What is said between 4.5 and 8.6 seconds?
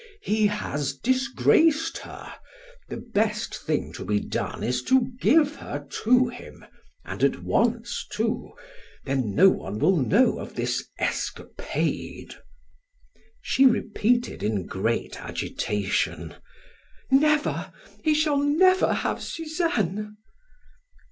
is to give her to him, and at once, too;